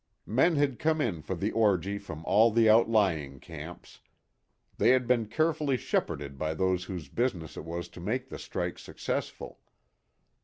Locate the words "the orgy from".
1.35-2.25